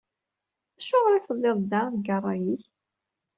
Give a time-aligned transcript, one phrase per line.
[0.79, 2.63] Acuɣer i telliḍ da deg ṛṛay-ik?